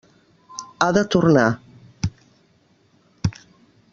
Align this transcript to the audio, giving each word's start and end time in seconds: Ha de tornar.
Ha 0.85 0.87
de 0.97 1.03
tornar. 1.15 1.45